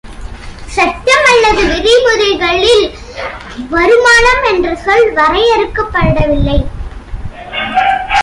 [0.67, 2.85] சட்டம் அல்லது விதிமுறைகளில்
[3.69, 6.59] "வருமானம்" என்ற சொல் வரையறுக்கப்படவில்லை.